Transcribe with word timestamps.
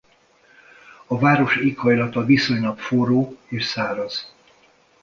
A 1.07 1.17
város 1.19 1.55
éghajlata 1.57 2.25
viszonylag 2.25 2.79
forró 2.79 3.37
és 3.47 3.65
száraz. 3.65 4.33